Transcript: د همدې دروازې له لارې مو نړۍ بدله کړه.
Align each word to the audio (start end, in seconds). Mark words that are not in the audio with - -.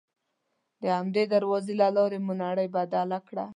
د 0.81 0.83
همدې 0.97 1.23
دروازې 1.33 1.73
له 1.81 1.87
لارې 1.97 2.19
مو 2.25 2.33
نړۍ 2.43 2.67
بدله 2.75 3.19
کړه. 3.27 3.45